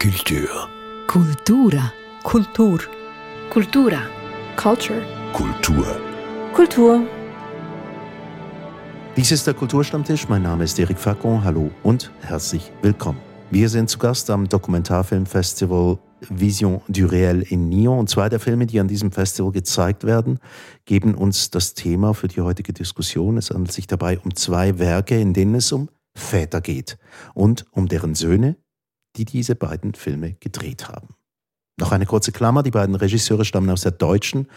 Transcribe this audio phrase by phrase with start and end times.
[0.00, 0.70] Kultur.
[1.08, 1.92] Kultura.
[2.22, 2.80] Kultur.
[3.50, 4.00] Kultura.
[4.56, 5.02] Culture.
[5.34, 6.00] Kultur.
[6.54, 7.06] Kultur.
[9.14, 10.26] Dies ist der Kulturstammtisch.
[10.26, 11.44] Mein Name ist Eric Facon.
[11.44, 13.18] Hallo und herzlich willkommen.
[13.50, 15.98] Wir sind zu Gast am Dokumentarfilmfestival
[16.30, 17.98] Vision du Réel in Nyon.
[17.98, 20.38] Und zwei der Filme, die an diesem Festival gezeigt werden,
[20.86, 23.36] geben uns das Thema für die heutige Diskussion.
[23.36, 26.96] Es handelt sich dabei um zwei Werke, in denen es um Väter geht
[27.34, 28.56] und um deren Söhne,
[29.16, 31.14] die diese beiden Filme gedreht haben.
[31.80, 34.48] Noch eine kurze Klammer, die beiden Regisseure stammen aus der deutschen,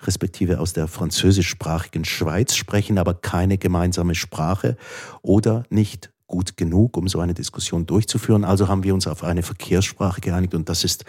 [0.00, 4.76] respektive aus der französischsprachigen Schweiz, sprechen aber keine gemeinsame Sprache
[5.20, 8.44] oder nicht gut genug, um so eine Diskussion durchzuführen.
[8.44, 11.04] Also haben wir uns auf eine Verkehrssprache geeinigt und das ist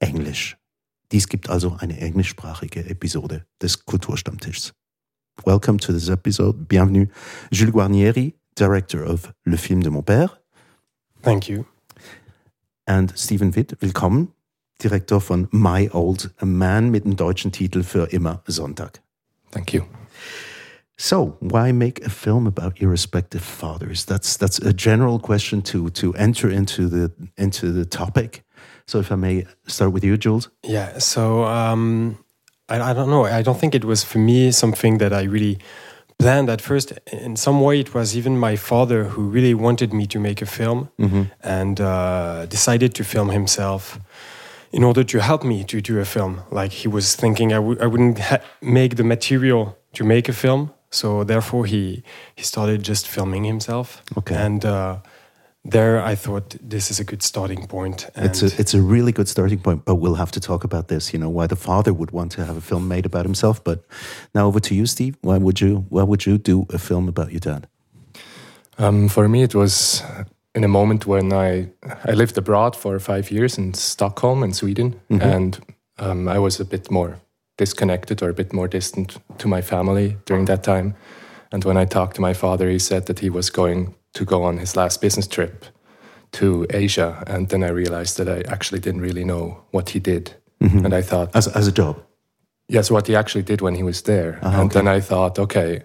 [0.00, 0.56] Englisch.
[1.12, 4.74] Dies gibt also eine englischsprachige Episode des Kulturstammtischs.
[5.44, 6.58] Welcome to this episode.
[6.66, 7.08] Bienvenue.
[7.52, 10.40] Jules Guarnieri, director of Le Film de mon Père.
[11.22, 11.64] Thank you.
[12.88, 14.32] And Steven Vit, willkommen,
[14.80, 19.02] Direktor von My Old Man mit dem deutschen Titel für immer Sonntag.
[19.50, 19.82] Thank you.
[20.96, 24.06] So, why make a film about your respective fathers?
[24.06, 28.44] That's that's a general question to to enter into the into the topic.
[28.86, 30.48] So, if I may start with you, Jules.
[30.62, 30.98] Yeah.
[30.98, 32.16] So um,
[32.68, 33.24] I, I don't know.
[33.24, 35.58] I don't think it was for me something that I really
[36.18, 36.92] planned at first.
[37.12, 40.46] In some way, it was even my father who really wanted me to make a
[40.46, 40.88] film
[41.42, 43.98] and uh, decided to film himself
[44.72, 46.40] in order to help me to do a film.
[46.50, 50.32] Like he was thinking I w- I wouldn't ha- make the material to make a
[50.32, 50.70] film.
[50.90, 52.02] So therefore, he
[52.36, 54.02] he started just filming himself.
[54.18, 54.34] Okay.
[54.36, 54.96] And uh,
[55.70, 58.08] there, I thought this is a good starting point.
[58.14, 60.88] And It's a it's a really good starting point, but we'll have to talk about
[60.88, 61.12] this.
[61.12, 63.62] You know why the father would want to have a film made about himself.
[63.62, 63.84] But
[64.34, 65.14] now over to you, Steve.
[65.20, 67.66] Why would you why would you do a film about your dad?
[68.78, 70.02] Um, for me, it was
[70.54, 71.68] in a moment when I
[72.10, 75.58] I lived abroad for five years in Stockholm in Sweden, and
[75.98, 77.16] um, I was a bit more
[77.58, 80.94] disconnected or a bit more distant to my family during that time.
[81.52, 84.42] And when I talked to my father, he said that he was going to go
[84.44, 85.64] on his last business trip
[86.32, 90.34] to Asia, and then I realized that I actually didn't really know what he did,
[90.60, 91.96] and I thought As as a job.
[92.68, 94.38] Yes, what he actually did when he was there.
[94.42, 94.74] Ah, and okay.
[94.74, 95.82] then I thought, okay,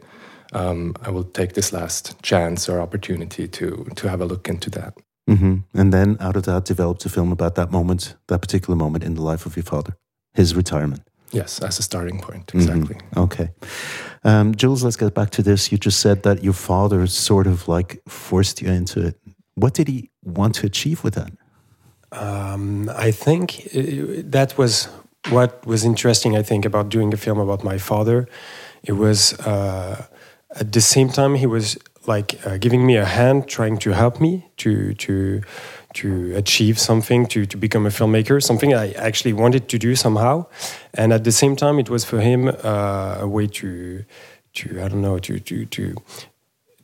[0.54, 4.70] um, I will take this last chance or opportunity to to have a look into
[4.70, 4.94] that.
[5.28, 9.04] hmm And then out of that developed a film about that moment, that particular moment
[9.04, 9.94] in the life of your father,
[10.34, 11.02] his retirement.
[11.34, 12.56] Yes, as a starting point, Mhm.
[12.62, 12.98] exactly.
[13.16, 13.50] Okay.
[14.24, 15.72] Um, Jules, let's get back to this.
[15.72, 19.16] You just said that your father sort of like forced you into it.
[19.56, 21.32] What did he want to achieve with that?
[22.12, 23.82] Um, I think uh,
[24.32, 24.88] that was
[25.30, 26.36] what was interesting.
[26.36, 28.28] I think about doing a film about my father.
[28.84, 30.06] It was uh,
[30.60, 31.78] at the same time he was
[32.08, 35.42] like uh, giving me a hand, trying to help me to to
[35.94, 40.46] to achieve something, to to become a filmmaker, something I actually wanted to do somehow.
[40.94, 44.04] And at the same time, it was for him uh, a way to
[44.54, 45.96] to I don't know to to to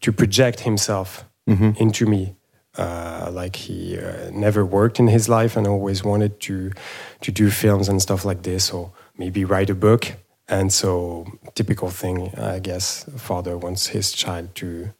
[0.01, 1.25] to project himself
[1.79, 2.35] into me.
[2.77, 6.71] Uh, like he uh, never worked in his life and always wanted to
[7.21, 10.13] to do films and stuff like this, or maybe write a book.
[10.47, 11.25] And so,
[11.55, 14.93] typical thing, I guess, a father wants his child to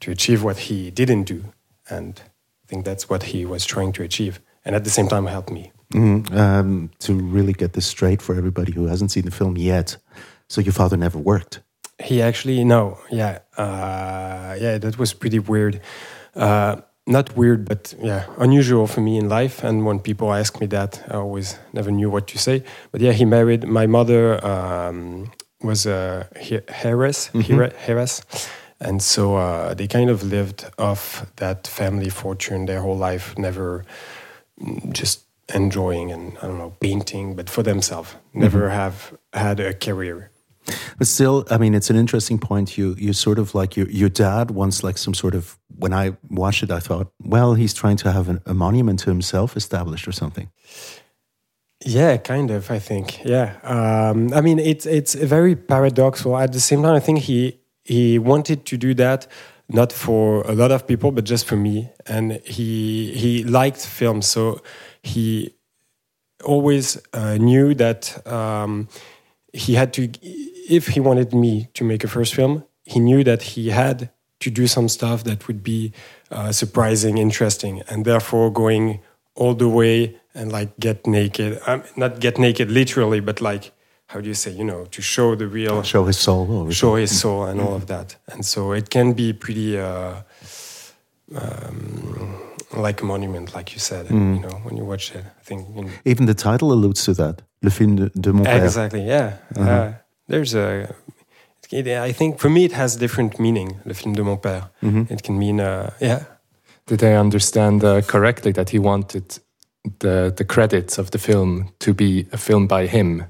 [0.00, 1.44] to achieve what he didn't do,
[1.88, 2.20] and
[2.66, 5.50] I think that's what he was trying to achieve, and at the same time help
[5.50, 5.70] me.
[5.94, 6.32] Mhm.
[6.36, 9.96] Um, to really get this straight for everybody who hasn't seen the film yet.
[10.48, 11.60] So your father never worked.
[12.02, 15.80] He actually no, yeah, uh, yeah, that was pretty weird.
[16.34, 19.62] Uh, not weird, but yeah, unusual for me in life.
[19.62, 22.64] And when people ask me that, I always never knew what to say.
[22.90, 24.44] But yeah, he married my mother.
[24.44, 25.30] Um,
[25.62, 28.22] was a he- heiress, heire- heiress,
[28.80, 33.84] and so uh, they kind of lived off that family fortune their whole life, never
[34.60, 39.72] mm, just enjoying and I don't know painting, but for themselves, never have had a
[39.72, 40.30] career.
[40.98, 42.76] But still, I mean, it's an interesting point.
[42.76, 45.56] You you sort of like your your dad wants like some sort of.
[45.78, 49.10] When I watched it, I thought, well, he's trying to have an, a monument to
[49.10, 50.50] himself established or something.
[51.84, 52.70] Yeah, kind of.
[52.70, 53.24] I think.
[53.24, 53.54] Yeah.
[53.62, 56.36] Um, I mean, it's it's very paradoxical.
[56.36, 59.26] At the same time, I think he he wanted to do that
[59.68, 61.90] not for a lot of people, but just for me.
[62.06, 64.60] And he he liked film, so
[65.02, 65.54] he
[66.44, 68.88] always uh, knew that um,
[69.52, 70.10] he had to.
[70.22, 74.10] If he wanted me to make a first film, he knew that he had
[74.40, 75.92] to do some stuff that would be
[76.30, 79.00] uh, surprising, interesting, and therefore going
[79.34, 81.60] all the way and like get naked.
[81.66, 83.72] Um, not get naked literally, but like
[84.08, 84.50] how do you say?
[84.52, 86.50] You know, to show the real Show his soul.
[86.50, 88.16] Or show his soul and all of that.
[88.32, 89.78] And so it can be pretty.
[89.78, 90.22] Uh,
[91.34, 92.40] um,
[92.76, 94.10] like a monument, like you said.
[94.10, 95.68] You know, when you watch it, I think.
[95.74, 97.42] You know, Even the title alludes to that.
[97.62, 98.62] Le film de, de mon père.
[98.64, 99.02] exactly.
[99.06, 99.38] Yeah.
[99.56, 99.92] Uh,
[100.28, 100.94] there's a.
[101.72, 103.80] It, I think for me it has different meaning.
[103.84, 104.68] Le film de mon père.
[105.10, 106.24] It can mean uh, yeah.
[106.86, 109.40] Did I understand uh, correctly that he wanted
[110.00, 113.24] the the credits of the film to be a film by him,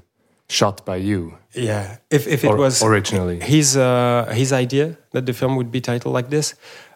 [0.49, 1.37] shot by you?
[1.53, 3.39] Yeah, if if it Or- was originally.
[3.39, 6.55] his uh, his idea that the film would be titled like this,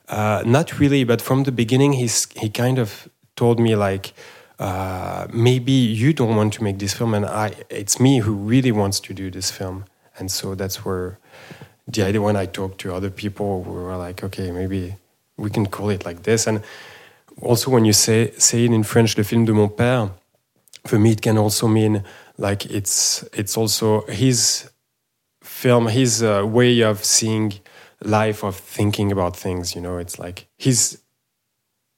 [0.10, 4.14] uh, not really, but from the beginning, he's he kind of told me like.
[4.60, 7.52] Uh, maybe you don't want to make this film, and I.
[7.70, 9.86] It's me who really wants to do this film,
[10.20, 11.18] and so that's where
[11.92, 12.22] the idea.
[12.22, 14.98] When I talked to other people, we were like, okay, maybe
[15.36, 16.46] we can call it like this.
[16.46, 16.62] And
[17.42, 20.12] also, when you say say it in French, le film de mon père,
[20.86, 22.04] for me it can also mean
[22.38, 24.70] like it's it's also his
[25.44, 27.54] film his uh, way of seeing
[28.04, 30.98] life of thinking about things you know it's like he's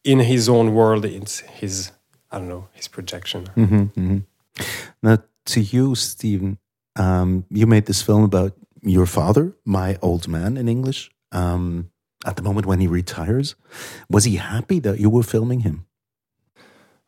[0.03, 1.91] in his own world it's his
[2.31, 3.47] i don't know his projection
[5.01, 6.57] Now, to you, Steven,
[6.95, 11.89] um, you made this film about your father, my old man in English, um,
[12.25, 13.55] at the moment when he retires.
[14.09, 15.85] Was he happy that you were filming him?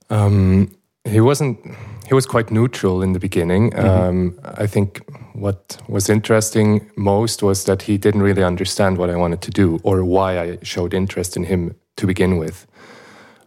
[0.10, 0.72] Um,
[1.06, 1.60] he wasn't.
[2.07, 3.78] He was quite neutral in the beginning.
[3.80, 5.02] Um, I think
[5.34, 9.80] what was interesting most was that he didn't really understand what I wanted to do
[9.84, 12.68] or why I showed interest in him to begin with.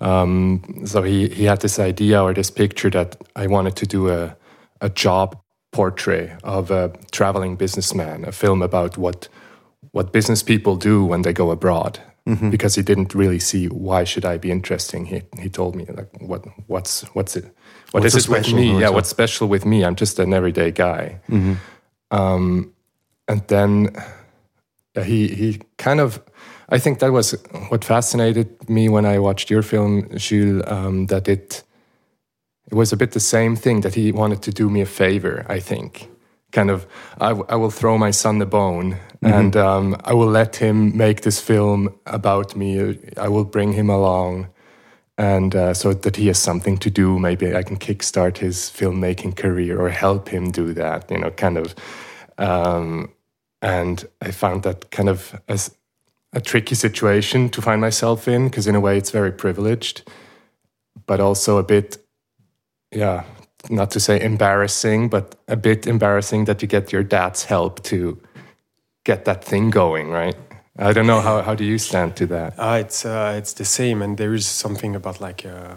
[0.00, 4.08] Um, so he he had this idea or this picture that I wanted to do
[4.08, 4.36] a
[4.80, 5.36] a job
[5.72, 9.28] portrait of a traveling businessman, a film about what
[9.92, 12.00] what business people do when they go abroad.
[12.50, 15.06] Because he didn't really see why should I be interesting.
[15.06, 17.44] He he told me like what what's what's it
[17.92, 18.80] what What's is it with special me?
[18.80, 19.82] Yeah, what's special with me?
[19.82, 21.20] I'm just an everyday guy.
[22.10, 22.72] Um,
[23.26, 23.96] and then
[24.94, 26.20] uh, he he kind of
[26.68, 27.34] I think that was
[27.70, 30.62] what fascinated me when I watched your film, Jules.
[30.66, 31.64] Um, that it
[32.70, 35.46] it was a bit the same thing that he wanted to do me a favor.
[35.48, 36.10] I think
[36.52, 36.86] kind of
[37.20, 41.40] I, will throw my son the bone and um, I will let him make this
[41.40, 42.98] film about me.
[43.16, 44.48] I will bring him along.
[45.18, 49.36] And uh, so that he has something to do, maybe I can kickstart his filmmaking
[49.36, 51.74] career or help him do that, you know, kind of.
[52.38, 53.12] Um,
[53.60, 55.74] and I found that kind of as
[56.32, 60.08] a tricky situation to find myself in because in a way it's very privileged
[61.06, 61.96] but also a bit
[62.92, 63.24] yeah
[63.70, 68.18] not to say embarrassing but a bit embarrassing that you get your dad's help to
[69.04, 70.36] get that thing going right?
[70.80, 72.54] I don't know how, how do you stand to that?
[72.56, 75.74] Uh, it's uh, it's the same and there is something about like uh,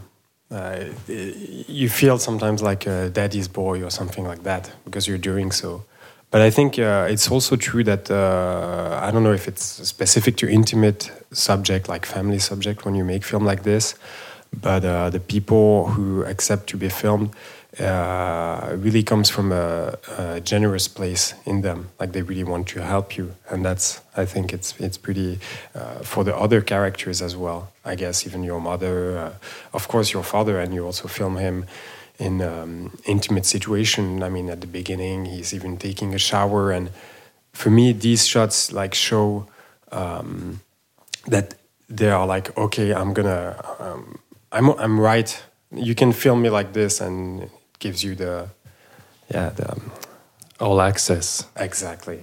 [0.52, 5.52] uh, you feel sometimes like a daddy's boy or something like that because you're doing
[5.52, 5.86] so.
[6.30, 10.38] But I think uh, it's also true that uh, I don't know if it's specific
[10.38, 13.96] to intimate subject like family subject when you make film like this,
[14.60, 17.32] but uh, the people who accept to be filmed
[17.80, 21.90] uh, really comes from a, a generous place in them.
[22.00, 25.40] Like they really want to help you, and that's I think it's it's pretty
[25.74, 27.72] uh, for the other characters as well.
[27.86, 29.34] I guess even your mother, uh,
[29.74, 31.66] of course your father, and you also film him
[32.20, 34.22] in um, intimate situation.
[34.22, 36.92] I mean, at the beginning, he's even taking a shower, and
[37.54, 39.48] for me, these shots like show
[39.92, 40.60] um,
[41.26, 41.56] that
[41.90, 44.20] they are like, okay, I'm gonna, um,
[44.52, 45.42] I'm, I'm right.
[45.72, 48.50] You can film me like this, and it gives you the,
[49.30, 49.92] yeah, the um,
[50.60, 52.22] all access exactly.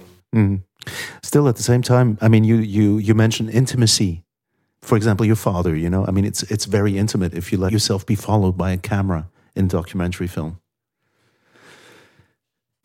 [1.21, 4.23] Still, at the same time, I mean, you you you mentioned intimacy.
[4.81, 5.75] For example, your father.
[5.75, 8.71] You know, I mean, it's it's very intimate if you let yourself be followed by
[8.71, 10.59] a camera in documentary film.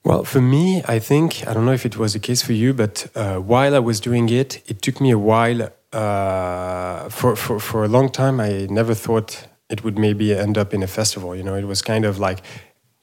[0.05, 2.75] Well, for me, I think I don't know if it was the case for you,
[2.75, 5.71] but uh, while I was doing it, it took me a while.
[5.95, 10.75] Uh, for for for a long time, I never thought it would maybe end up
[10.75, 11.37] in a festival.
[11.37, 12.43] You know, it was kind of like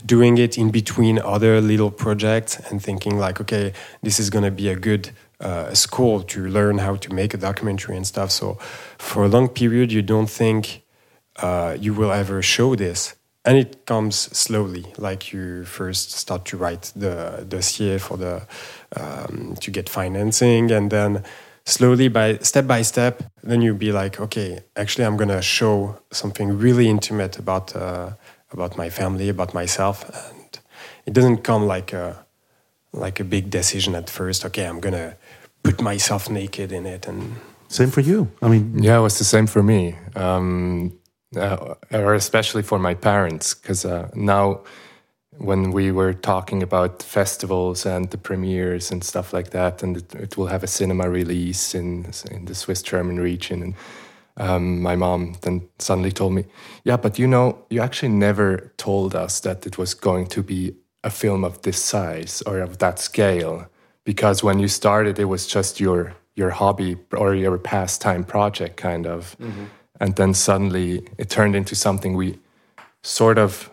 [0.05, 4.51] doing it in between other little projects and thinking like, okay, this is going to
[4.51, 8.31] be a good uh, school to learn how to make a documentary and stuff.
[8.31, 8.57] So
[8.97, 10.81] for a long period, you don't think
[11.37, 13.15] uh, you will ever show this.
[13.43, 18.45] And it comes slowly, like you first start to write the dossier for the
[18.95, 21.23] um, to get financing, and then
[21.65, 26.57] slowly by step by step, then you be like, okay, actually, I'm gonna show something
[26.57, 28.11] really intimate about uh,
[28.51, 30.59] about my family, about myself, and
[31.05, 32.25] it doesn't come like a
[32.93, 34.45] like a big decision at first.
[34.45, 35.15] Okay, I'm gonna
[35.63, 37.35] put myself naked in it, and
[37.67, 38.27] Same for you.
[38.41, 40.91] I mean, Yeah, it was the same for me, um,
[41.35, 44.61] uh, or especially for my parents, because uh, now
[45.37, 50.15] when we were talking about festivals and the premieres and stuff like that, and it,
[50.15, 53.75] it will have a cinema release in in the Swiss German region, and
[54.37, 56.45] um, my mom then suddenly told me,
[56.83, 60.75] "Yeah, but you know, you actually never told us that it was going to be
[61.03, 63.67] a film of this size or of that scale,
[64.03, 69.07] because when you started, it was just your your hobby or your pastime project, kind
[69.07, 69.65] of, mm-hmm.
[69.99, 72.39] and then suddenly it turned into something we
[73.03, 73.69] sort of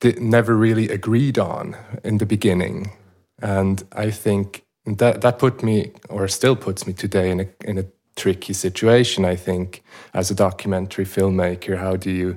[0.00, 2.92] did, never really agreed on in the beginning,
[3.40, 4.62] and I think."
[4.98, 7.84] That that put me, or still puts me today, in a in a
[8.14, 9.24] tricky situation.
[9.24, 12.36] I think as a documentary filmmaker, how do you,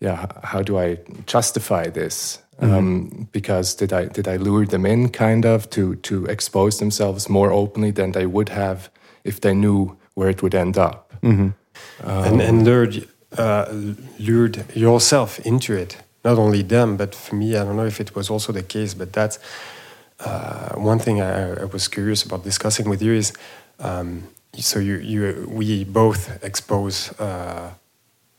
[0.00, 2.42] yeah, how do I justify this?
[2.60, 2.74] Mm-hmm.
[2.74, 7.28] Um, because did I did I lure them in kind of to to expose themselves
[7.28, 8.90] more openly than they would have
[9.22, 11.50] if they knew where it would end up, mm-hmm.
[12.02, 13.06] um, and and lured
[13.38, 13.66] uh,
[14.18, 15.96] lured yourself into it.
[16.24, 18.94] Not only them, but for me, I don't know if it was also the case,
[18.94, 19.38] but that's
[20.20, 23.32] uh, one thing I, I, was curious about discussing with you is
[23.78, 24.24] um,
[24.56, 27.70] so you, you we both expose uh,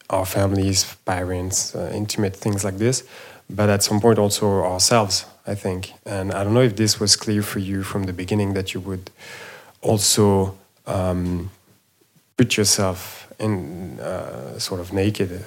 [0.10, 3.04] our families, parents, uh, intimate things like this,
[3.50, 5.94] but at some point also ourselves, I think.
[6.06, 8.82] And I don't know if this was clear for you from the beginning that you
[8.82, 9.10] would
[9.82, 11.52] also um,
[12.36, 15.46] put yourself in uh, sort of naked.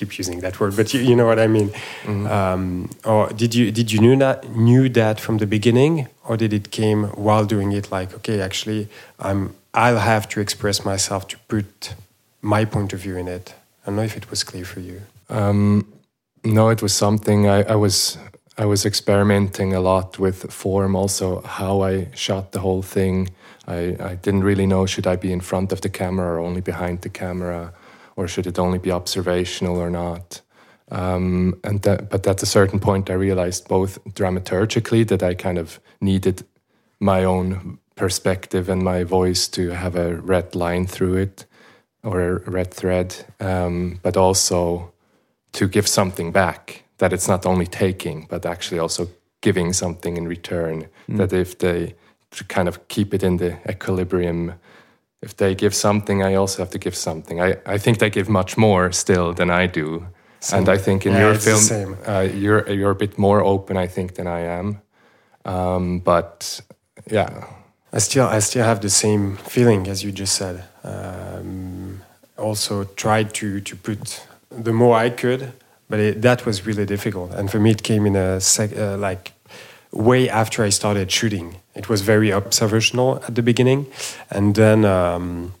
[0.00, 1.68] Keep using that word, but you, you know what I mean.
[2.04, 2.30] Mm -hmm.
[2.36, 4.38] um, or did you did you knew that
[4.68, 7.90] knew that from the beginning, or did it came while doing it?
[7.90, 8.88] Like, okay, actually,
[9.28, 9.40] I'm
[9.82, 11.94] I'll have to express myself to put
[12.40, 13.54] my point of view in it.
[13.82, 15.00] I don't know if it was clear for you.
[15.28, 15.86] Um,
[16.42, 18.18] no, it was something I, I was
[18.58, 23.28] I was experimenting a lot with form, also how I shot the whole thing.
[23.66, 26.60] I, I didn't really know should I be in front of the camera or only
[26.60, 27.72] behind the camera,
[28.20, 30.42] or should it only be observational or not.
[30.90, 35.56] Um, and that, but at a certain point, I realized both dramaturgically that I kind
[35.56, 36.44] of needed
[36.98, 41.46] my own perspective and my voice to have a red line through it
[42.02, 44.92] or a red thread, um, but also
[45.52, 46.84] to give something back.
[46.98, 49.08] That it's not only taking, but actually also
[49.40, 50.88] giving something in return.
[51.08, 51.16] Mm.
[51.16, 51.94] That if they
[52.32, 54.52] to kind of keep it in the equilibrium,
[55.22, 57.40] if they give something, I also have to give something.
[57.40, 60.06] I, I think they give much more still than I do.
[60.40, 60.60] Same.
[60.60, 63.86] And I think in yeah, your film, uh, you're you're a bit more open, I
[63.86, 64.80] think, than I am.
[65.44, 66.62] Um, but
[67.10, 67.44] yeah,
[67.92, 70.64] I still I still have the same feeling as you just said.
[70.82, 72.00] Um,
[72.38, 75.52] also tried to to put the more I could,
[75.90, 77.32] but it, that was really difficult.
[77.32, 79.32] And for me, it came in a sec, uh, like
[79.92, 81.56] way after I started shooting.
[81.74, 83.86] It was very observational at the beginning,
[84.30, 85.54] and then um,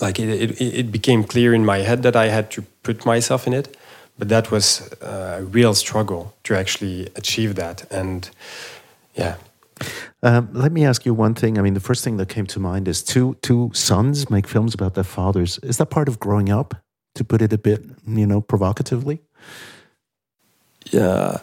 [0.00, 3.46] like it, it, it became clear in my head that I had to put myself
[3.46, 3.76] in it.
[4.18, 8.30] But that was a real struggle to actually achieve that, and
[9.14, 9.36] yeah,
[10.22, 11.58] um, let me ask you one thing.
[11.58, 14.74] I mean, the first thing that came to mind is two two sons make films
[14.74, 15.58] about their fathers.
[15.62, 16.74] Is that part of growing up?
[17.14, 19.22] To put it a bit, you know, provocatively.
[20.90, 21.38] Yeah,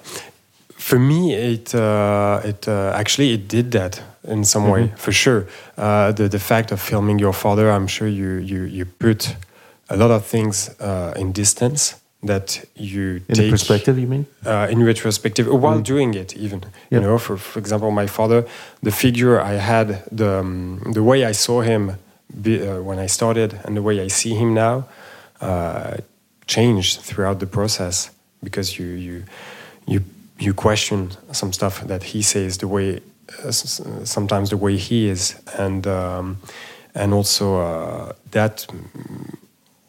[0.83, 4.73] for me, it uh, it uh, actually it did that in some mm -hmm.
[4.73, 4.97] way mm-hmm.
[4.97, 5.41] for sure.
[5.77, 9.35] Uh, the the fact of filming your father, I'm sure you you you put
[9.87, 14.71] a lot of things uh, in distance that you in take perspective you mean uh,
[14.71, 15.83] in retrospective while mm.
[15.83, 16.59] doing it even
[16.89, 18.45] you know for, for example my father
[18.81, 19.87] the figure i had
[20.17, 21.97] the um, the way i saw him
[22.27, 24.83] be, uh, when i started and the way i see him now
[25.41, 25.97] uh,
[26.45, 28.11] changed throughout the process
[28.41, 29.23] because you you
[29.85, 30.01] you
[30.43, 32.99] you question some stuff that he says the way
[33.43, 36.37] uh, sometimes the way he is and um,
[36.95, 38.67] and also uh, that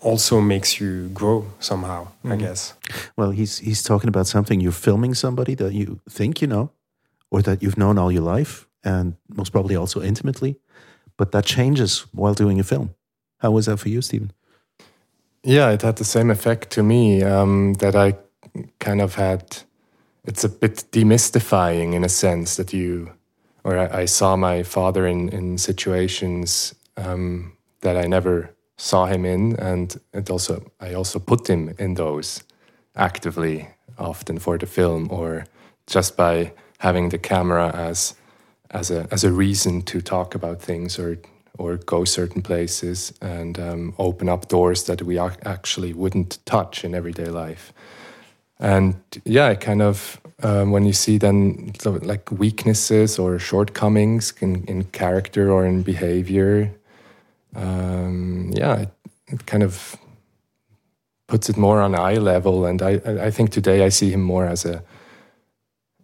[0.04, 2.32] also makes you grow somehow, mm.
[2.32, 2.74] I guess.
[3.16, 4.60] Well, he's he's talking about something.
[4.60, 6.70] You're filming somebody that you think you know,
[7.30, 10.56] or that you've known all your life, and most probably also intimately,
[11.16, 12.94] but that changes while doing a film.
[13.38, 14.32] How was that for you, Steven?
[15.42, 18.14] Yeah, it had the same effect to me um, that I
[18.78, 19.64] kind of had.
[20.26, 23.12] It's a bit demystifying in a sense that you,
[23.62, 29.24] or I, I saw my father in in situations um, that I never saw him
[29.26, 32.42] in, and it also I also put him in those
[32.96, 35.44] actively, often for the film, or
[35.86, 38.14] just by having the camera as
[38.70, 41.18] as a as a reason to talk about things or
[41.58, 46.94] or go certain places and um, open up doors that we actually wouldn't touch in
[46.94, 47.73] everyday life.
[48.60, 48.94] And
[49.24, 54.84] yeah, I kind of um, when you see then like weaknesses or shortcomings in, in
[54.84, 56.72] character or in behavior,
[57.54, 58.90] um, yeah, it,
[59.28, 59.96] it, kind of
[61.28, 62.66] puts it more on eye level.
[62.66, 64.82] And I, I think today I see him more as a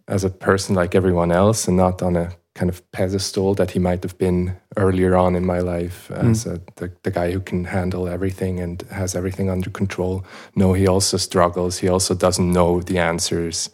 [0.07, 3.79] as a person like everyone else, and not on a kind of pedestal that he
[3.79, 7.63] might have been earlier on in my life as a, the, the guy who can
[7.65, 10.23] handle everything and has everything under control.
[10.55, 11.79] No, he also struggles.
[11.79, 13.69] He also doesn't know the answers.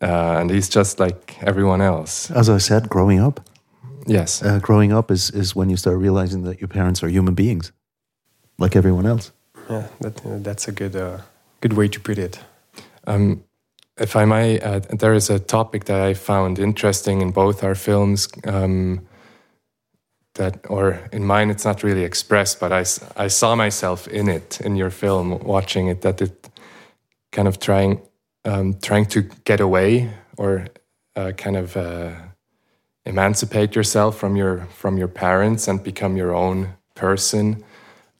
[0.00, 2.30] Uh, and he's just like everyone else.
[2.30, 3.40] As I said, growing up,
[4.06, 4.42] Yes.
[4.42, 7.72] uh, growing up is, is when you start realizing that your parents are human beings,
[8.58, 9.32] like everyone else.
[9.70, 11.18] Yeah, that, uh, that's a good uh,
[11.60, 12.40] good way to put it.
[13.06, 13.44] Um,
[14.02, 17.74] if I may, uh, there is a topic that I found interesting in both our
[17.74, 18.28] films.
[18.44, 19.06] Um,
[20.34, 22.84] that, or in mine, it's not really expressed, but I,
[23.16, 26.00] I saw myself in it in your film, watching it.
[26.00, 26.48] That it
[27.30, 28.00] kind of trying
[28.44, 30.66] um, trying to get away or
[31.16, 32.12] uh, kind of uh,
[33.04, 37.62] emancipate yourself from your from your parents and become your own person.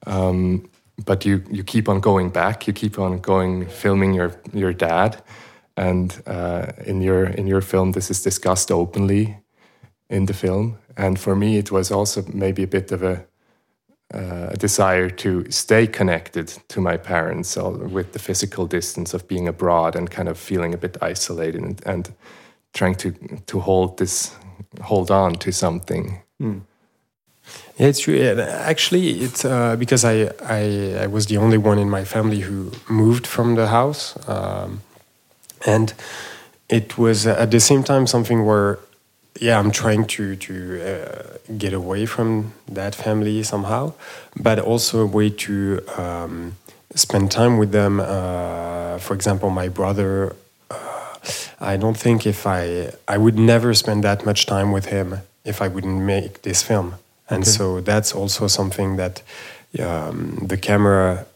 [0.06, 0.68] Um,
[1.04, 2.66] but you you keep on going back.
[2.66, 5.22] You keep on going filming your your dad,
[5.76, 9.38] and uh, in your in your film, this is discussed openly
[10.08, 10.78] in the film.
[10.96, 13.24] And for me, it was also maybe a bit of a
[14.14, 19.26] uh, a desire to stay connected to my parents so with the physical distance of
[19.26, 22.12] being abroad and kind of feeling a bit isolated and, and
[22.74, 23.12] trying to
[23.46, 24.36] to hold this
[24.82, 26.22] hold on to something
[27.78, 28.20] Yeah, it's true.
[28.40, 32.70] Actually, it's uh, because I, I I was the only one in my family who
[32.88, 34.80] moved from the house, um,
[35.66, 35.94] and
[36.68, 38.78] it was uh, at the same time something where,
[39.40, 43.92] yeah, I'm trying to to uh, get away from that family somehow,
[44.36, 46.56] but also a way to um,
[46.94, 48.00] spend time with them.
[48.00, 50.36] Uh, for example, my brother.
[50.70, 51.14] Uh,
[51.60, 55.60] I don't think if I I would never spend that much time with him if
[55.60, 56.94] I wouldn't make this film
[57.32, 59.22] and so that's also something that
[59.80, 61.26] um, the camera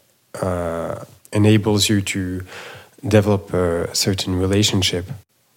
[0.41, 1.03] uh,
[1.33, 2.43] enables you to
[3.05, 5.05] develop a certain relationship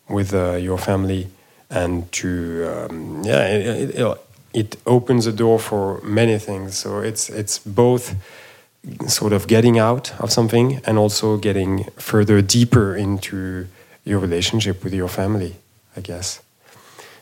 [0.08, 1.28] with uh, your family
[1.70, 4.18] and to um, yeah it, it,
[4.52, 8.14] it opens a door for many things so it's it's both
[9.06, 13.66] sort of getting out of something and also getting further deeper into
[14.04, 15.54] your relationship with your family
[15.96, 16.40] i guess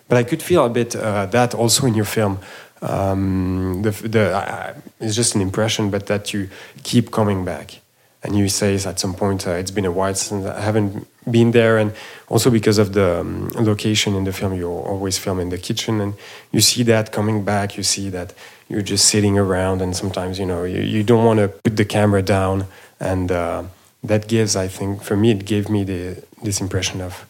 [0.09, 2.39] but I could feel a bit uh, that also in your film.
[2.81, 6.49] Um, the, the, uh, it's just an impression, but that you
[6.83, 7.81] keep coming back.
[8.23, 11.53] And you say at some point, uh, it's been a while since I haven't been
[11.53, 11.79] there.
[11.79, 11.93] And
[12.29, 16.01] also because of the um, location in the film, you always film in the kitchen.
[16.01, 16.15] And
[16.51, 18.35] you see that coming back, you see that
[18.69, 19.81] you're just sitting around.
[19.81, 22.67] And sometimes, you know, you, you don't want to put the camera down.
[22.99, 23.65] And uh,
[24.03, 27.25] that gives, I think, for me, it gave me the, this impression of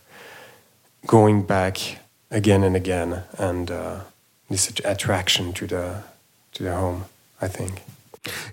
[1.07, 1.99] going back
[2.31, 4.01] again and again, and uh,
[4.49, 6.03] this attraction to the
[6.53, 7.05] to the home.
[7.41, 7.83] I think.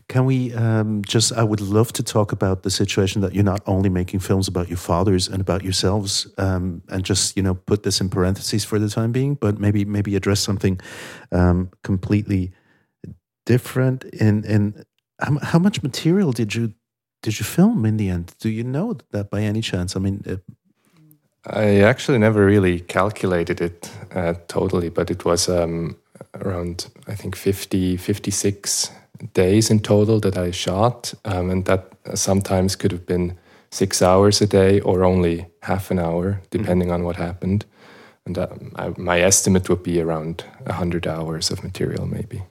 [0.07, 1.31] Can we um, just?
[1.33, 4.67] I would love to talk about the situation that you're not only making films about
[4.67, 8.79] your fathers and about yourselves, um, and just you know put this in parentheses for
[8.79, 10.79] the time being, but maybe maybe address something
[11.31, 12.51] um, completely
[13.45, 14.03] different.
[14.05, 14.85] In in
[15.19, 16.73] how, how much material did you
[17.21, 18.33] did you film in the end?
[18.39, 19.95] Do you know that by any chance?
[19.95, 20.38] I mean, uh,
[21.47, 25.95] I actually never really calculated it uh, totally, but it was um,
[26.34, 28.91] around, I think, 50, 56
[29.34, 31.13] days in total that I shot.
[31.25, 33.38] Um, and that sometimes could have been
[33.71, 37.65] six hours a day or only half an hour, depending on what happened.
[38.25, 42.43] And uh, I, my estimate would be around 100 hours of material, maybe.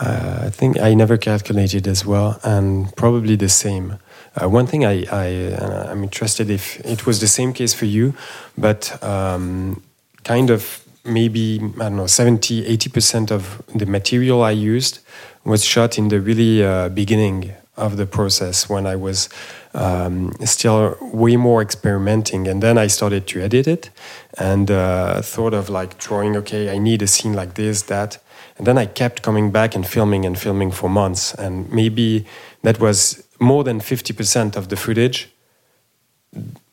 [0.00, 3.98] Uh, I think I never calculated as well, and probably the same.
[4.40, 7.86] Uh, one thing I, I uh, I'm interested if it was the same case for
[7.86, 8.14] you,
[8.56, 9.82] but um,
[10.24, 15.00] kind of maybe I don't know 70 80 percent of the material I used
[15.44, 19.28] was shot in the really uh, beginning of the process when I was
[19.72, 23.90] um, still way more experimenting, and then I started to edit it
[24.36, 26.36] and uh, thought of like drawing.
[26.36, 28.18] Okay, I need a scene like this, that.
[28.58, 31.32] And then I kept coming back and filming and filming for months.
[31.34, 32.26] And maybe
[32.62, 35.30] that was more than 50% of the footage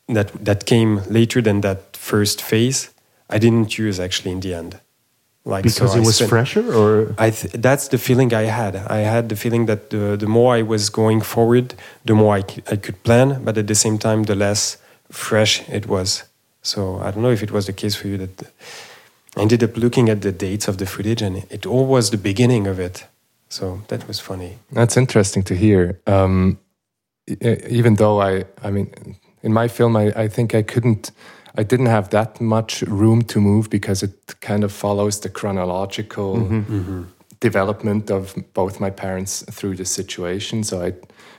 [0.07, 2.89] that, that came later than that first phase.
[3.29, 4.79] I didn't use actually in the end.
[5.47, 8.43] Like because so it I was spent- fresher, or I th- that's the feeling I
[8.45, 8.75] had.
[8.75, 12.41] I had the feeling that the, the more I was going forward, the more I,
[12.41, 14.77] c- I could plan, but at the same time, the less
[15.11, 16.23] fresh it was.
[16.63, 18.41] So I don't know if it was the case for you that
[19.37, 22.17] I ended up looking at the dates of the footage and it all was the
[22.17, 23.05] beginning of it.
[23.49, 24.57] So that was funny.
[24.71, 25.99] That's interesting to hear.
[26.07, 26.57] Um,
[27.27, 28.91] even though I, I mean,
[29.43, 31.11] in my film, I, I think I couldn't,
[31.57, 36.63] I didn't have that much room to move because it kind of follows the chronological
[37.39, 40.63] development of both my parents through the situation.
[40.63, 40.93] So I,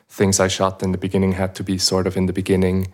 [0.08, 2.86] things I shot in the beginning had to be sort of in the beginning,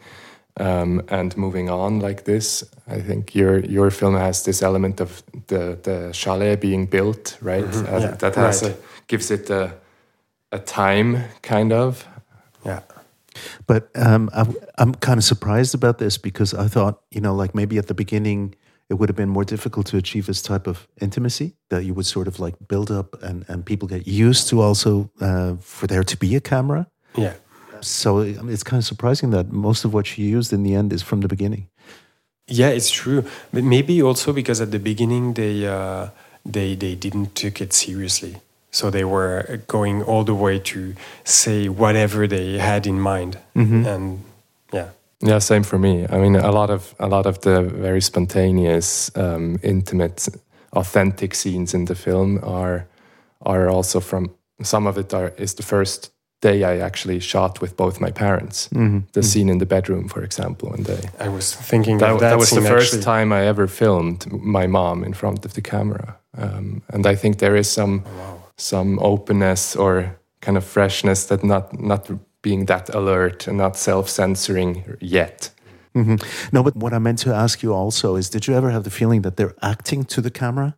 [0.60, 2.64] Um, and moving on like this,
[2.96, 7.64] I think your your film has this element of the the chalet being built, right?
[7.74, 8.72] Mhm, Uh, yeah, that has right.
[8.72, 8.76] a,
[9.08, 9.70] gives it a
[10.50, 12.06] a time kind of.
[12.66, 12.80] Yeah.
[13.66, 17.54] But um, I'm, I'm kind of surprised about this because I thought, you know, like
[17.54, 18.54] maybe at the beginning
[18.88, 22.04] it would have been more difficult to achieve this type of intimacy that you would
[22.04, 26.04] sort of like build up and, and people get used to also uh, for there
[26.04, 26.86] to be a camera.
[27.16, 27.34] Yeah.
[27.80, 31.02] So it's kind of surprising that most of what she used in the end is
[31.02, 31.68] from the beginning.
[32.46, 33.24] Yeah, it's true.
[33.52, 36.10] But maybe also because at the beginning they uh,
[36.44, 38.36] they they didn't take it seriously.
[38.74, 44.18] So they were going all the way to say whatever they had in mind, and
[44.72, 44.88] yeah,
[45.20, 46.06] Yeah, same for me.
[46.10, 50.28] I mean, a lot of a lot of the very spontaneous, um, intimate,
[50.72, 52.86] authentic scenes in the film are
[53.40, 54.30] are also from
[54.62, 58.68] some of it are is the first day I actually shot with both my parents.
[59.12, 62.30] The scene in the bedroom, for example, when they I was thinking that, of that,
[62.30, 63.02] that was the first actually.
[63.04, 67.36] time I ever filmed my mom in front of the camera, um, and I think
[67.38, 68.41] there is some Wow.
[68.62, 72.10] Some openness or kind of freshness that not not
[72.42, 75.50] being that alert and not self censoring yet.
[75.94, 76.16] hmm
[76.52, 78.90] No, but what I meant to ask you also is did you ever have the
[78.90, 80.74] feeling that they're acting to the camera?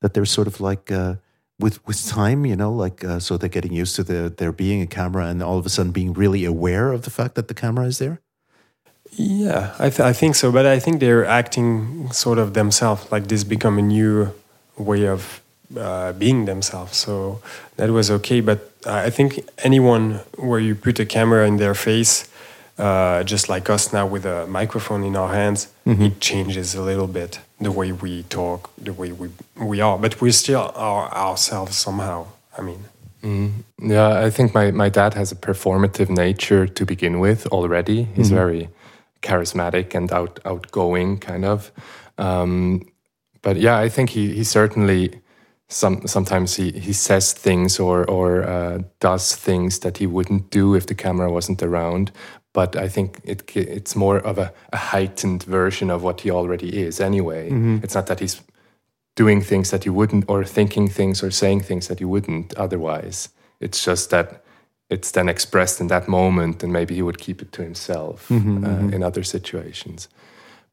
[0.00, 0.90] That they're sort of like.
[0.90, 1.14] Uh,
[1.60, 4.80] with, with time, you know, like uh, so they're getting used to the there being
[4.80, 7.54] a camera, and all of a sudden being really aware of the fact that the
[7.54, 8.20] camera is there.
[9.12, 10.50] Yeah, I, th- I think so.
[10.50, 14.32] But I think they're acting sort of themselves, like this become a new
[14.78, 15.39] way of
[15.76, 16.96] uh, being themselves.
[16.96, 17.40] So
[17.76, 18.40] that was okay.
[18.40, 22.28] But I think anyone where you put a camera in their face,
[22.78, 27.08] uh, just like us now with a microphone in our hands, it changes a little
[27.08, 29.98] bit the way we talk, the way we we are.
[29.98, 32.26] But we still are ourselves somehow.
[32.58, 32.84] I mean,
[33.78, 38.04] Yeah, I think my, my dad has a performative nature to begin with already.
[38.16, 38.68] He's very
[39.22, 41.70] charismatic and out outgoing, kind of.
[42.18, 42.86] Um,
[43.42, 45.20] but yeah, I think he, he certainly
[45.70, 50.74] some sometimes he, he says things or or uh, does things that he wouldn't do
[50.74, 52.10] if the camera wasn't around.
[52.52, 56.82] But I think it it's more of a, a heightened version of what he already
[56.82, 57.50] is anyway.
[57.82, 58.42] It's not that he's
[59.14, 63.28] doing things that he wouldn't or thinking things or saying things that you wouldn't otherwise.
[63.60, 64.42] It's just that
[64.88, 68.30] it's then expressed in that moment and maybe he would keep it to himself
[68.64, 70.08] uh, in other situations.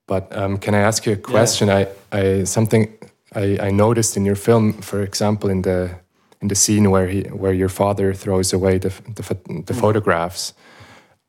[0.08, 1.70] But um, can i ask you a question?
[1.70, 2.98] I, I something
[3.36, 6.00] I, I noticed in your film for example in the
[6.42, 10.54] in the scene where he where your father throws away the the, the photographs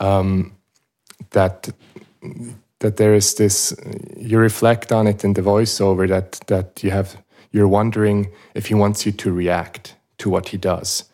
[0.01, 0.53] um,
[1.31, 1.69] that
[2.81, 3.75] that there is this
[4.17, 7.17] you reflect on it in the voiceover that that you have
[7.51, 11.05] you're wondering if he wants you to react to what he does.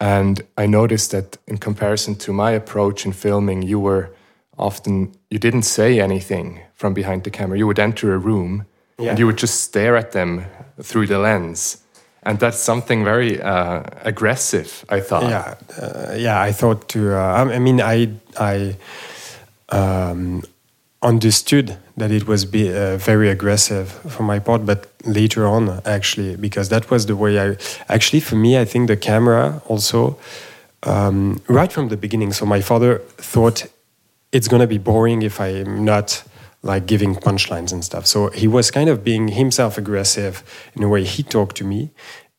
[0.00, 4.10] And i noticed that in comparison to my approach in filming you were
[4.56, 7.58] often you didn't say anything from behind the camera.
[7.58, 8.66] You would enter a room
[8.98, 9.10] Yeah.
[9.10, 10.44] and you would just stare at them
[10.82, 11.78] through the lens
[12.22, 16.40] and that's something very uh, aggressive i thought yeah, uh, yeah.
[16.40, 17.14] I thought to.
[17.14, 18.76] Uh, I mean, I I
[19.70, 20.42] um,
[21.02, 26.36] understood that it was be, uh, very aggressive for my part, but later on, actually,
[26.36, 27.56] because that was the way I.
[27.88, 30.18] Actually, for me, I think the camera also,
[30.82, 32.32] um, right from the beginning.
[32.32, 33.66] So my father thought
[34.32, 36.22] it's gonna be boring if I'm not
[36.62, 38.06] like giving punchlines and stuff.
[38.06, 40.42] So he was kind of being himself aggressive
[40.74, 41.90] in the way he talked to me.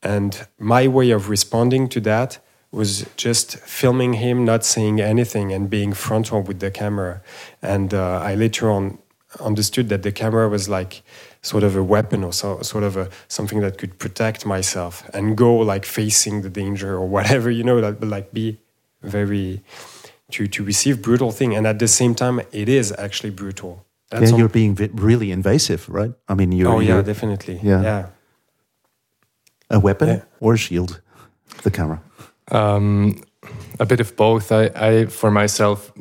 [0.01, 2.39] And my way of responding to that
[2.71, 7.21] was just filming him, not saying anything, and being frontal with the camera.
[7.62, 8.99] And uh, I later on
[9.39, 11.03] understood that the camera was like
[11.41, 15.38] sort of a weapon or so, sort of a something that could protect myself and
[15.38, 18.58] go like facing the danger or whatever, you know, that but like be
[19.01, 19.62] very
[20.32, 21.55] to to receive brutal thing.
[21.55, 23.86] And at the same time, it is actually brutal.
[24.12, 26.13] Yeah, That's all- you're being vi- really invasive, right?
[26.28, 27.60] I mean, you're, oh yeah, you're definitely.
[27.63, 27.82] Yeah.
[27.84, 28.06] yeah.
[29.69, 30.22] a weapon Yeah.
[30.39, 31.02] or a shield,
[31.63, 32.00] the camera.
[32.52, 33.15] Um,
[33.80, 34.52] a bit of both.
[34.52, 35.91] I, I for myself,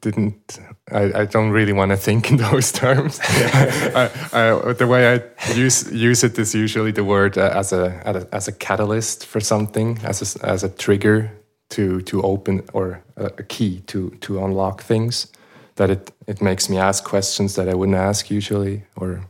[0.00, 0.58] didn't.
[0.92, 3.20] I, I don't really want to think in those terms.
[3.24, 5.20] I, I, the way I
[5.54, 9.26] use use it is usually the word uh, as a, as a as a catalyst
[9.26, 11.30] for something, as a, as a trigger
[11.70, 15.28] to to open or a, a key to to unlock things.
[15.76, 19.28] That it it makes me ask questions that I wouldn't ask usually, or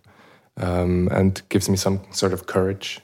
[0.60, 3.00] um, and gives me some sort of courage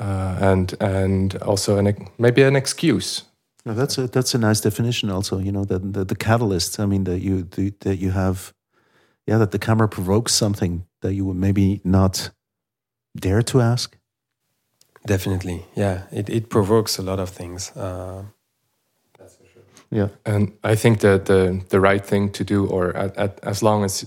[0.00, 3.24] uh, and and also an, maybe an excuse.
[3.64, 5.10] No, that's a that's a nice definition.
[5.10, 6.80] Also, you know, the the, the catalyst.
[6.80, 8.52] I mean, that you the, that you have,
[9.26, 12.30] yeah, that the camera provokes something that you would maybe not
[13.14, 13.96] dare to ask.
[15.06, 16.02] Definitely, yeah.
[16.12, 17.72] It, it provokes a lot of things.
[17.76, 18.24] Uh,
[19.92, 20.08] Yeah.
[20.24, 23.84] And I think that the the right thing to do, or at, at, as long
[23.84, 24.06] as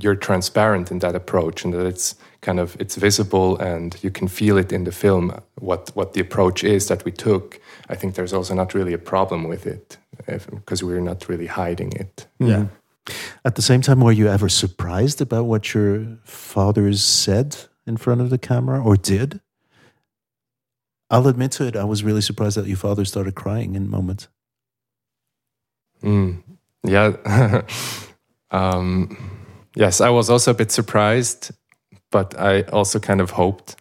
[0.00, 4.28] you're transparent in that approach, and that it's kind of it's visible and you can
[4.28, 7.58] feel it in the film what what the approach is that we took.
[7.88, 11.92] I think there's also not really a problem with it because we're not really hiding
[11.92, 12.26] it.
[12.38, 12.50] Mm-hmm.
[12.50, 12.66] Yeah.
[13.44, 17.56] At the same time, were you ever surprised about what your father said
[17.86, 19.40] in front of the camera or did?
[21.10, 24.28] I'll admit to it, I was really surprised that your father started crying in moments.
[26.04, 26.42] Mm,
[26.82, 27.62] yeah.
[28.50, 29.16] um,
[29.74, 31.50] yes, I was also a bit surprised,
[32.10, 33.76] but I also kind of hoped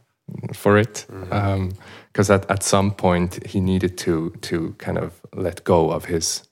[0.54, 5.64] for it because um, at, at some point he needed to to kind of let
[5.64, 6.44] go of his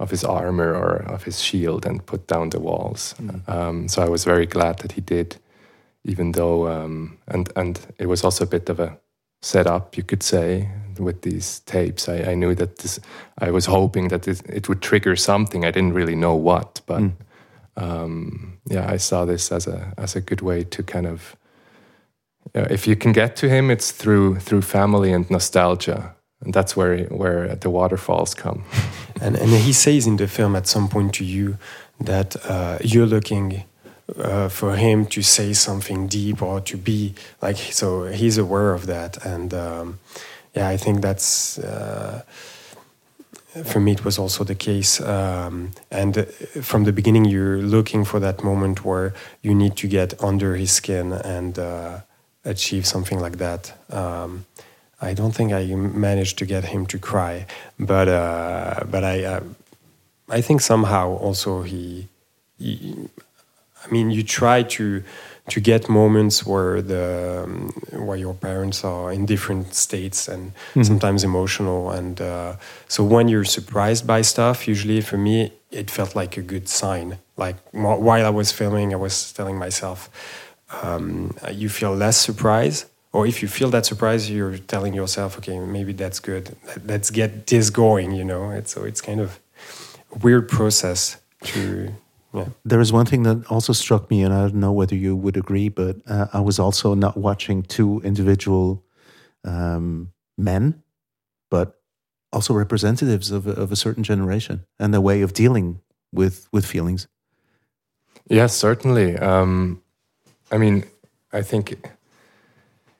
[0.00, 3.14] of his armor or of his shield and put down the walls.
[3.46, 5.36] Um, so I was very glad that he did,
[6.04, 8.98] even though um, and and it was also a bit of a
[9.42, 10.68] setup, you could say,
[11.04, 12.08] with these tapes.
[12.08, 13.00] I, I knew that this,
[13.38, 15.64] I was hoping that it, it, would trigger something.
[15.64, 17.12] I didn't really know what, but Mm.
[17.76, 21.36] um, yeah, I saw this as a as a good way to kind of.
[22.54, 26.76] Uh, if you can get to him, it's through through family and nostalgia, and that's
[26.76, 28.64] where where the waterfalls come.
[29.20, 31.56] and and he says in the film at some point to you
[32.04, 33.62] that uh, you're looking
[34.18, 38.86] uh, for him to say something deep or to be like so he's aware of
[38.86, 39.98] that and um,
[40.54, 42.22] yeah i think that's uh,
[43.64, 45.00] for me it was also the case.
[45.00, 46.24] Um, and uh,
[46.62, 50.70] from the beginning you're looking for that moment where you need to get under his
[50.70, 52.00] skin and uh,
[52.44, 53.72] achieve something like that.
[53.90, 54.46] Um,
[55.00, 57.46] I don't think I managed to get him to cry,
[57.78, 59.40] but uh, but I uh,
[60.28, 62.08] I think somehow also he,
[62.58, 63.08] he,
[63.84, 65.02] I mean you try to
[65.50, 67.68] to get moments where the um,
[68.06, 72.54] where your parents are in different states and sometimes emotional and uh,
[72.88, 77.18] so when you're surprised by stuff usually for me it felt like a good sign.
[77.36, 80.08] Like while I was filming I was telling myself
[80.82, 85.58] um, you feel less surprise or if you feel that surprise you're telling yourself okay
[85.58, 86.44] maybe that's good.
[86.66, 88.50] Let- let's get this going you know?
[88.50, 89.30] It's, so it's kind of
[90.14, 91.16] a weird process
[91.52, 91.94] to
[92.34, 95.16] yeah There is one thing that also struck me, and I don't know whether you
[95.16, 98.84] would agree, but uh, I was also not watching two individual
[99.44, 100.82] um, men,
[101.50, 101.80] but
[102.32, 105.80] also representatives of, a- of a certain generation and their way of dealing
[106.12, 107.08] with, with feelings.
[108.28, 109.16] Yes, certainly.
[109.18, 109.82] Um,
[110.52, 110.84] I mean,
[111.32, 111.74] I think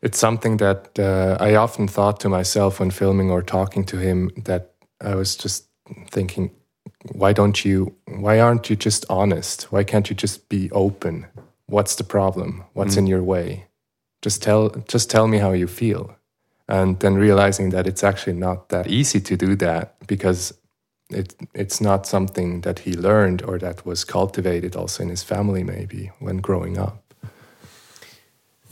[0.03, 4.31] it's something that uh, I often thought to myself when filming or talking to him
[4.45, 5.69] that I was just
[6.11, 6.51] thinking,
[7.13, 9.73] why don't you, why aren't you just honest?
[9.73, 11.27] Why can't you just be open?
[11.67, 12.65] What's the problem?
[12.73, 13.11] What's in mm.
[13.11, 13.67] your way?
[14.23, 16.17] Just tell, just tell me how you feel.
[16.69, 20.53] And then realizing that it's actually not that easy to do that because
[21.11, 25.65] it it's not something that he learned or that was cultivated also in his family
[25.65, 27.00] maybe when growing up.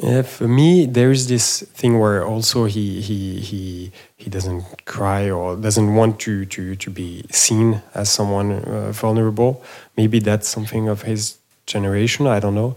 [0.01, 5.29] Yeah, for me, there is this thing where also he he he he doesn't cry
[5.29, 9.61] or doesn't want to to to be seen as someone uh, vulnerable.
[9.97, 12.29] Maybe that's something of his generation.
[12.29, 12.77] I don't know,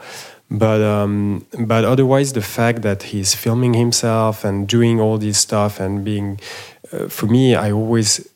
[0.49, 5.79] but um, but otherwise, the fact that he's filming himself and doing all this stuff
[5.79, 6.39] and being,
[6.91, 8.27] uh, for me, I always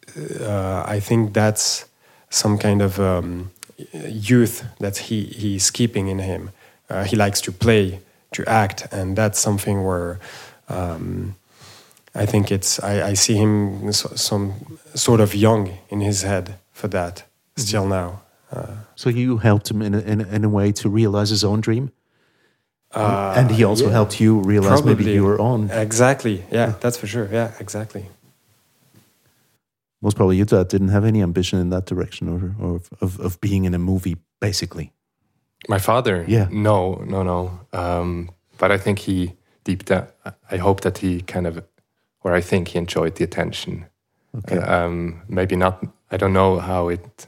[0.41, 1.86] uh, I think that's
[2.30, 3.50] some kind of um,
[3.93, 6.52] youth that he he's keeping in him.
[6.88, 8.00] Uh, he likes to play
[8.36, 10.19] to act, and that's something where
[10.69, 11.36] um,
[12.13, 14.54] I think it's I, I see him so, some
[14.93, 18.21] sort of young in his head for that still now.
[18.52, 21.43] Uh, So you helped him in a, in a, in a way to realize his
[21.43, 21.89] own dream?
[22.95, 25.13] uh, and he also yeah, helped you realize maybe probably.
[25.13, 25.69] your own.
[25.69, 26.43] Exactly.
[26.52, 27.28] Yeah, that's for sure.
[27.32, 28.06] Yeah, exactly.
[30.02, 33.65] Most probably dad didn't have any ambition in that direction or, or of, of being
[33.65, 34.91] in a movie, basically.
[35.67, 36.47] My father, Yeah.
[36.51, 37.60] no, no, no.
[37.73, 40.08] Um, but I think he deep down,
[40.51, 41.63] I hope that he kind of,
[42.23, 43.86] or I think he enjoyed the attention.
[44.38, 44.58] Okay.
[44.60, 45.84] Um, maybe not.
[46.12, 47.25] I don't know how it,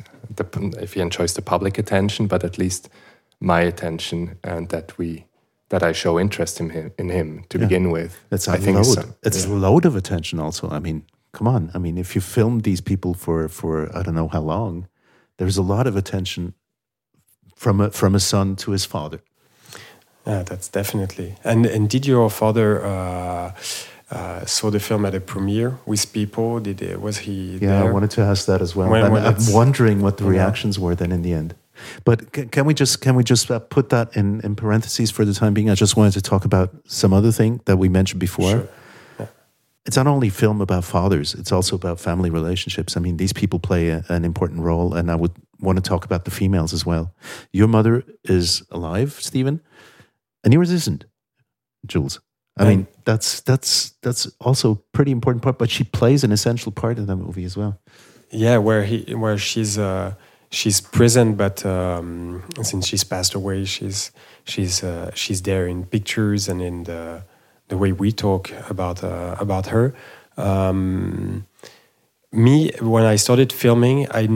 [0.82, 2.90] if he enjoys the public attention, but at least
[3.40, 5.26] my attention and that we,
[5.70, 7.66] that I show interest in him, in him to Yeah.
[7.66, 8.18] begin with.
[8.32, 8.86] It's a I think load.
[8.86, 9.54] so- it's yeah.
[9.54, 10.40] a load of attention.
[10.40, 11.72] Also, I mean, come on.
[11.74, 14.88] I mean, if you film these people for for I don't know how long,
[15.38, 16.54] there's a lot of attention
[17.58, 19.20] from a from a son to his father.
[20.28, 21.36] Yeah, that's definitely.
[21.44, 23.52] And and did your father uh,
[24.12, 26.60] uh, saw the film at a premiere with people?
[26.60, 27.90] Did he, was he Yeah, there?
[27.90, 28.90] I wanted to ask that as well.
[28.90, 30.32] When- and when I'm wondering what the Yeah.
[30.32, 31.54] reactions were then in the end.
[32.04, 35.26] But c- can we just can we just uh, put that in in parentheses for
[35.26, 35.70] the time being?
[35.70, 38.50] I just wanted to talk about some other thing that we mentioned before.
[38.52, 38.68] Sure.
[39.86, 42.98] it's not only film about fathers; it's also about family relationships.
[42.98, 46.06] I mean, these people play a, an important role, and I would want to talk
[46.06, 47.14] about the females as well.
[47.52, 49.62] Your mother is alive, Steven,
[50.44, 51.06] and yours isn't,
[51.86, 52.20] Jules.
[52.60, 56.72] I mean, that's that's that's also a pretty important part, but she plays an essential
[56.72, 57.80] part in that movie as well.
[58.32, 60.16] Yeah, where he where she's uh,
[60.50, 64.12] she's present, but um, since she's passed away, she's
[64.44, 67.24] she's uh, she's there in pictures and in the
[67.68, 69.94] the way we talk about uh, about her.
[70.38, 71.46] Um,
[72.38, 74.28] me, when I started filming, I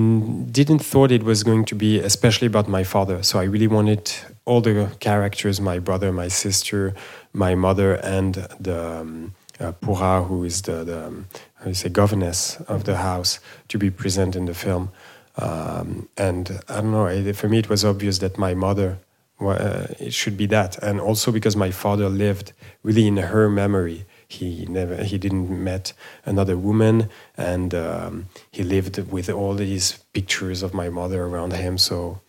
[0.51, 3.21] didn't thought it was going to be especially about my father.
[3.21, 4.11] So I really wanted
[4.45, 6.95] all the characters, my brother, my sister,
[7.31, 11.89] my mother, and the um, uh, Pura, who is the, the um, how you say
[11.89, 14.91] governess of the house, to be present in the film.
[15.37, 17.33] Um, and I don't know.
[17.33, 18.97] For me, it was obvious that my mother
[19.39, 24.05] uh, it should be that, and also because my father lived really in her memory.
[24.31, 25.93] He never, he didn't met
[26.25, 31.77] another woman, and um, he lived with all these pictures of my mother around him.
[31.77, 32.21] So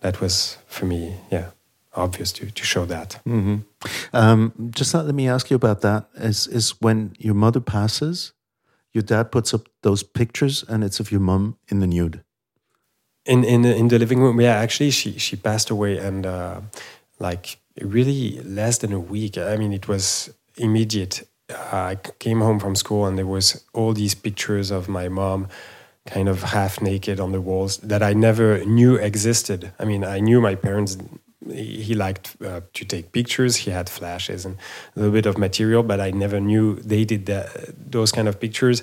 [0.00, 1.50] that was for me, yeah,
[1.92, 3.20] obvious to to show that.
[4.12, 6.08] Um, just let me ask you about that.
[6.14, 8.32] Is is when your mother passes,
[8.92, 12.22] your dad puts up those pictures, and it's of your mum in the nude.
[13.28, 16.60] in in the, in the living room yeah actually she she passed away and uh,
[17.18, 21.22] like really less than a week i mean it was immediate
[21.72, 25.48] i came home from school and there was all these pictures of my mom
[26.06, 30.18] kind of half naked on the walls that i never knew existed i mean i
[30.20, 30.96] knew my parents
[31.50, 34.56] he liked uh, to take pictures he had flashes and
[34.96, 37.46] a little bit of material but i never knew they did that,
[37.90, 38.82] those kind of pictures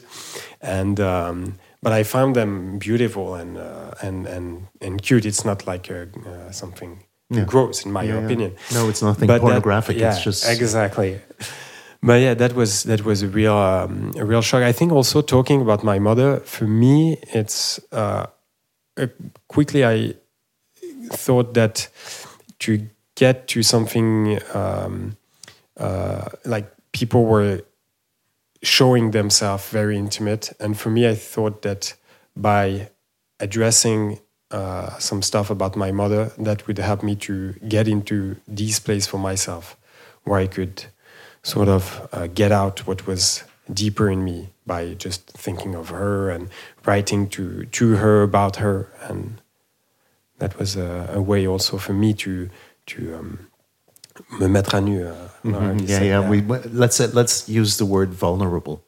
[0.61, 5.23] and um, but I found them beautiful and uh, and and and cute.
[5.27, 7.45] It's not like uh, uh, something Yeah.
[7.45, 8.25] gross, in my Yeah, yeah.
[8.25, 8.51] opinion.
[8.73, 9.97] No, it's nothing But that- pornographic.
[9.97, 11.19] yeah, it's just exactly.
[12.05, 14.61] But yeah, that was that was a real um, a real shock.
[14.61, 18.27] I think also talking about my mother for me, it's uh,
[18.95, 19.07] uh,
[19.47, 20.13] quickly I
[21.09, 21.89] thought that
[22.59, 25.17] to get to something um,
[25.77, 27.61] uh, like people were
[28.61, 30.53] showing themselves very intimate.
[30.59, 31.95] And for me, I thought that
[32.35, 32.91] by
[33.39, 34.19] addressing
[34.51, 39.07] uh, some stuff about my mother, that would help me to get into this place
[39.07, 39.75] for myself,
[40.23, 40.85] where I could
[41.45, 46.29] sort of uh, get out what was deeper in me by just thinking of her
[46.33, 46.49] and
[46.85, 49.41] writing to to her about her, and
[50.39, 52.49] that was a, a way also for me to
[52.85, 53.37] to um,
[54.39, 55.03] me mettre à nu.
[55.05, 55.49] Uh, do
[55.83, 56.21] you yeah, yeah.
[56.21, 56.29] that?
[56.29, 56.41] We
[56.73, 58.79] let's say, let's use the word vulnerable.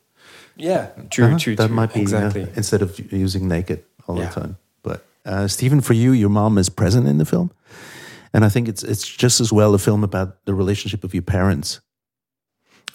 [0.60, 2.48] yeah, to, Uh-huh, to, that might be uh, exactly.
[2.56, 4.30] instead of using naked all Yeah.
[4.30, 4.56] the time.
[4.82, 7.50] But uh, Steven, for you, your mom is present in the film,
[8.34, 11.24] and I think it's it's just as well a film about the relationship of your
[11.24, 11.82] parents.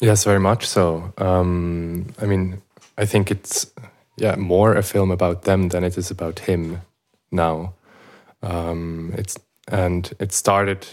[0.03, 1.13] Yes, very much so.
[1.17, 2.61] Um, I mean,
[2.99, 3.73] I think it's
[4.17, 6.83] yeah more a film about them than it is about him
[7.31, 7.75] now.
[8.43, 9.39] Um, it's
[9.69, 10.87] and it started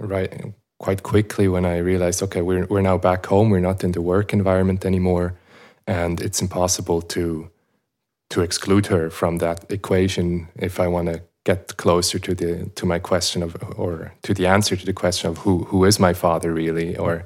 [0.00, 3.48] right quite quickly when I realized, okay, we're we're now back home.
[3.50, 5.34] We're not in the work environment anymore,
[5.86, 7.48] and it's impossible to
[8.30, 12.86] to exclude her from that equation if I want to get closer to the to
[12.86, 16.12] my question of or to the answer to the question of who who is my
[16.12, 17.24] father really or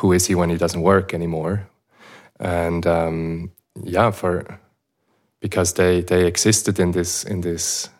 [0.00, 1.68] who is he when he doesn't work anymore
[2.38, 3.50] and um,
[3.84, 4.58] yeah for
[5.40, 7.90] because they they existed in this in this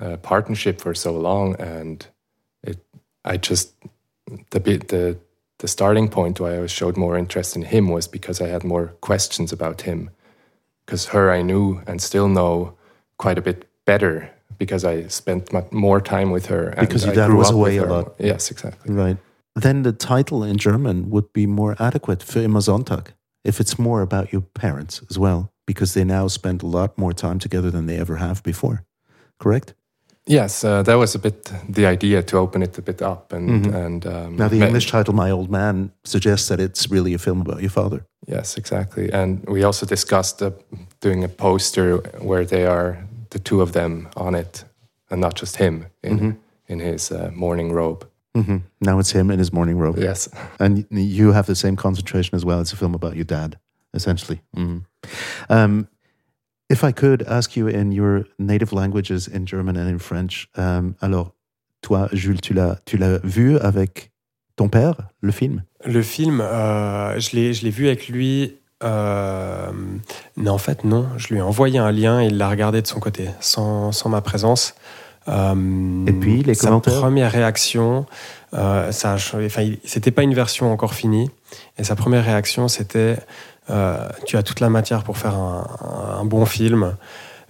[0.00, 2.06] uh, partnership for so long and
[2.62, 2.78] it
[3.24, 3.72] I just
[4.50, 5.16] the bit the
[5.58, 8.88] the starting point why I showed more interest in him was because I had more
[9.00, 10.10] questions about him
[10.84, 12.74] because her I knew and still know
[13.16, 17.14] quite a bit better because I spent mu- more time with her and Because your
[17.14, 18.14] dad was away a lot.
[18.18, 18.94] Yes, exactly.
[18.94, 19.16] Right.
[19.60, 23.14] Then the title in German would be more adequate Für immer Sonntag
[23.44, 27.14] if it's more about your parents as well, because they now spend a lot more
[27.14, 28.84] time together than they ever have before.
[29.38, 29.74] Correct?
[30.28, 33.66] Yes, uh, that was a bit the idea to open it a bit up and
[33.66, 34.36] and um.
[34.36, 37.70] Now, the English title, My Old Man, suggests that it's really a film about your
[37.70, 38.04] father.
[38.26, 39.12] Yes, exactly.
[39.12, 40.50] And we also discussed uh,
[41.00, 42.96] doing a poster where they are
[43.30, 44.64] the two of them on it,
[45.08, 46.30] and not just him in Mm-hmm.
[46.68, 48.04] in his uh, morning robe.
[48.44, 49.98] Hmm Now it's him in his morning robe.
[49.98, 50.28] Yes.
[50.58, 52.60] And you have the same concentration as well.
[52.60, 53.56] It's a film about your dad,
[53.94, 54.40] essentially.
[54.56, 54.82] Mhm.
[55.48, 55.86] Um,
[56.68, 60.94] if I could ask you in your native languages, in German and in French, um,
[61.00, 61.32] alors,
[61.82, 64.10] toi, Jules, tu l'as, tu l'as vu avec
[64.56, 65.62] ton père, le film?
[65.84, 68.56] Le film, euh, je l'ai je l'ai vu avec lui.
[68.82, 69.72] euh,
[70.36, 71.06] non, en fait, non.
[71.16, 74.08] Je lui ai envoyé un lien et il l'a regardé de son côté, sans, sans
[74.08, 74.74] ma présence.
[75.28, 78.06] Euh, Et puis, les sa commentaires première réaction,
[78.54, 81.30] euh, ça enfin, c'était pas une version encore finie.
[81.78, 83.16] Et sa première réaction, c'était
[83.70, 85.66] euh, tu as toute la matière pour faire un,
[86.20, 86.94] un, bon film,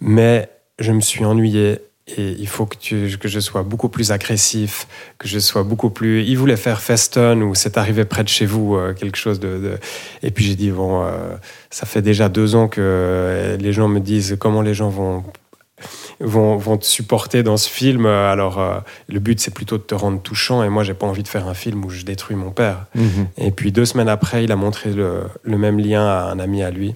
[0.00, 0.48] mais
[0.78, 4.86] je me suis ennuyé et il faut que, tu, que je sois beaucoup plus agressif,
[5.18, 6.22] que je sois beaucoup plus.
[6.22, 9.58] Il voulait faire Feston ou c'est arrivé près de chez vous, euh, quelque chose de.
[9.58, 9.78] de...
[10.22, 11.34] Et puis j'ai dit bon, euh,
[11.70, 15.24] ça fait déjà deux ans que les gens me disent comment les gens vont
[16.20, 18.06] vont, vont, te supporter dans ce film.
[18.06, 20.62] Alors, euh, le but, c'est plutôt de te rendre touchant.
[20.62, 22.86] Et moi, j'ai pas envie de faire un film où je détruis mon père.
[22.94, 23.28] Mhm.
[23.38, 26.62] Et puis, deux semaines après, il a montré le, le, même lien à un ami
[26.62, 26.94] à lui.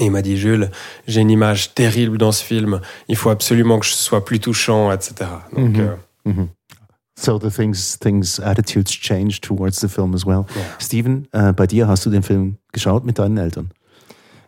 [0.00, 0.70] Et il m'a dit, Jules,
[1.06, 2.80] j'ai une image terrible dans ce film.
[3.08, 5.30] Il faut absolument que je sois plus touchant, etc.
[5.54, 5.96] Donc, -hmm.
[6.24, 6.46] mm -hmm.
[7.14, 10.44] So the things, things, attitudes change towards the film as well.
[10.56, 10.64] Yeah.
[10.78, 13.70] Steven, äh, bei dir hast du den Film geschaut mit deinen Eltern?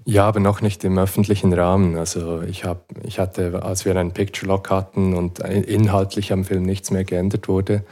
[0.07, 1.97] Ja, aber noch nicht im öffentlichen Rahmen.
[1.97, 6.65] Also ich, hab, ich hatte, als wir einen Picture Lock hatten und inhaltlich am Film
[6.65, 7.85] nichts mehr geändert wurde,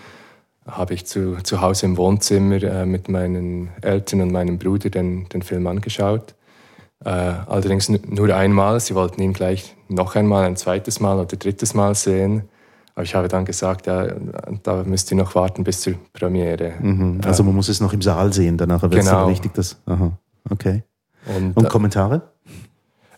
[0.67, 5.29] habe ich zu, zu Hause im Wohnzimmer äh, mit meinen Eltern und meinem Bruder den,
[5.31, 6.35] den Film angeschaut.
[7.05, 8.79] Äh, allerdings nur einmal.
[8.79, 12.43] Sie wollten ihn gleich noch einmal, ein zweites Mal oder drittes Mal sehen.
[12.95, 14.07] Aber ich habe dann gesagt, ja,
[14.63, 16.75] da müsst ihr noch warten bis zur Premiere.
[16.81, 17.21] Mhm.
[17.25, 19.29] Also man muss es noch im Saal sehen, danach wird es genau.
[19.29, 19.81] richtig das.
[19.87, 20.13] Aha.
[20.51, 20.83] Okay.
[21.27, 22.23] Und, Und Kommentare?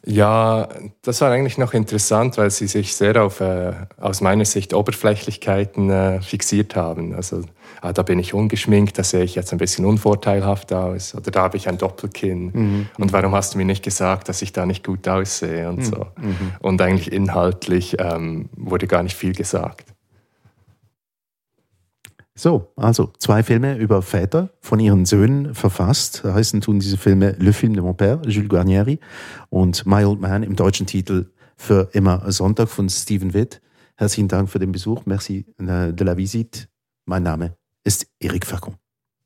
[0.06, 0.68] Ja,
[1.00, 5.88] das war eigentlich noch interessant, weil sie sich sehr auf, äh, aus meiner Sicht, Oberflächlichkeiten
[5.88, 7.14] äh, fixiert haben.
[7.14, 7.40] Also,
[7.80, 11.14] ah, da bin ich ungeschminkt, da sehe ich jetzt ein bisschen unvorteilhaft aus.
[11.14, 12.50] Oder da habe ich ein Doppelkinn.
[12.52, 12.86] Mhm.
[12.98, 15.84] Und warum hast du mir nicht gesagt, dass ich da nicht gut aussehe und Mhm.
[15.84, 16.06] so.
[16.60, 19.93] Und eigentlich inhaltlich ähm, wurde gar nicht viel gesagt.
[22.36, 26.24] So, also zwei Filme über Väter von ihren Söhnen verfasst.
[26.24, 28.98] Heißen tun diese Filme Le Film de mon Père, Jules Guarnieri
[29.50, 33.60] und My Old Man im deutschen Titel für immer Sonntag von Stephen Witt.
[33.96, 35.06] Herzlichen Dank für den Besuch.
[35.06, 36.66] Merci de la visite.
[37.06, 38.83] Mein Name ist Eric Facon.